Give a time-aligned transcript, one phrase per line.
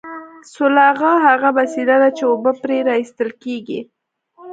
[0.53, 3.79] سلواغه هغه وسیله ده چې اوبه پرې را ایستل کیږي